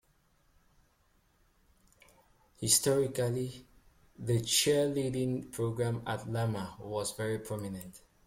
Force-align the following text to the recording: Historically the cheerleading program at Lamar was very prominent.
Historically 2.59 3.67
the 4.17 4.39
cheerleading 4.41 5.51
program 5.51 6.01
at 6.07 6.27
Lamar 6.27 6.75
was 6.79 7.11
very 7.15 7.37
prominent. 7.37 8.01